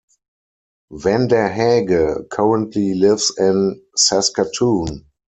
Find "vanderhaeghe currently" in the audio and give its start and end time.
0.91-2.95